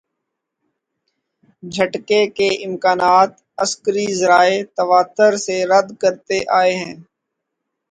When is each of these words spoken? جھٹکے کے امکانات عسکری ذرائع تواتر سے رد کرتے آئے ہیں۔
جھٹکے 1.63 2.21
کے 2.37 2.47
امکانات 2.67 3.31
عسکری 3.63 4.07
ذرائع 4.19 4.59
تواتر 4.77 5.31
سے 5.45 5.55
رد 5.71 5.87
کرتے 6.01 6.37
آئے 6.59 6.73
ہیں۔ 6.75 6.95